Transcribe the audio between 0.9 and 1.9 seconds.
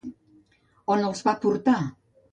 On els va portar?